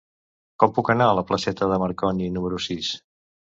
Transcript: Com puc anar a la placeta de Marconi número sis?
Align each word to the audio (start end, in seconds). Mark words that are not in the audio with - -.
Com 0.63 0.73
puc 0.77 0.89
anar 0.93 1.09
a 1.09 1.17
la 1.19 1.25
placeta 1.33 1.69
de 1.73 1.79
Marconi 1.85 2.33
número 2.41 2.65
sis? 2.71 2.93